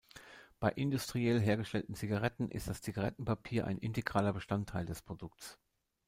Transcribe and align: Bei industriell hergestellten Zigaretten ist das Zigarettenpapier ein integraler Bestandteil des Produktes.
Bei 0.59 0.71
industriell 0.71 1.39
hergestellten 1.39 1.93
Zigaretten 1.93 2.49
ist 2.49 2.67
das 2.67 2.81
Zigarettenpapier 2.81 3.67
ein 3.67 3.77
integraler 3.77 4.33
Bestandteil 4.33 4.83
des 4.83 5.03
Produktes. 5.03 5.59